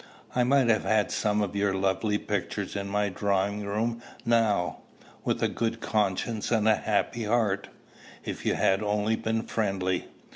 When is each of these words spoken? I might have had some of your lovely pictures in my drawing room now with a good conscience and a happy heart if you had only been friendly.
I 0.33 0.43
might 0.43 0.67
have 0.67 0.83
had 0.83 1.11
some 1.11 1.43
of 1.43 1.55
your 1.55 1.75
lovely 1.75 2.17
pictures 2.17 2.75
in 2.75 2.87
my 2.89 3.09
drawing 3.09 3.63
room 3.63 4.01
now 4.25 4.79
with 5.23 5.43
a 5.43 5.47
good 5.47 5.79
conscience 5.79 6.49
and 6.49 6.67
a 6.67 6.73
happy 6.75 7.25
heart 7.25 7.67
if 8.25 8.43
you 8.43 8.55
had 8.55 8.81
only 8.81 9.15
been 9.15 9.43
friendly. 9.43 10.05